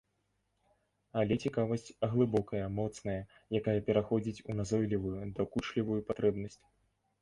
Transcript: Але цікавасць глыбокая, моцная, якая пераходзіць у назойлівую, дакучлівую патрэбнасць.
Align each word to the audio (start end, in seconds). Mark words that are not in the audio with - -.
Але 1.21 1.37
цікавасць 1.47 1.95
глыбокая, 2.15 2.63
моцная, 2.79 3.17
якая 3.63 3.79
пераходзіць 3.93 4.43
у 4.51 4.59
назойлівую, 4.59 5.17
дакучлівую 5.41 6.01
патрэбнасць. 6.13 6.63